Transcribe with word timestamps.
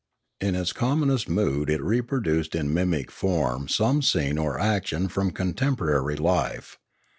In 0.39 0.55
its 0.55 0.73
commonest 0.73 1.29
mood 1.29 1.69
it 1.69 1.79
reproduced 1.79 2.55
in 2.55 2.73
mimic 2.73 3.11
form 3.11 3.67
some 3.67 4.01
scene 4.01 4.39
or 4.39 4.59
action 4.59 5.07
from 5.09 5.29
contemporary 5.29 6.15
life. 6.15 6.79